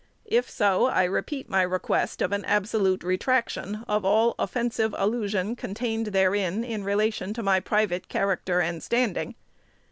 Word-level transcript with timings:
If 0.25 0.49
so, 0.49 0.87
I 0.87 1.03
repeat 1.03 1.47
my 1.47 1.61
request 1.61 2.23
of 2.23 2.31
an 2.31 2.43
absolute 2.45 3.03
retraction 3.03 3.85
of 3.87 4.03
all 4.03 4.33
offensive 4.39 4.95
allusion 4.97 5.55
contained 5.55 6.07
therein 6.07 6.63
in 6.63 6.83
relation 6.83 7.35
to 7.35 7.43
my 7.43 7.59
private 7.59 8.09
character 8.09 8.61
and 8.61 8.81
standing. 8.81 9.35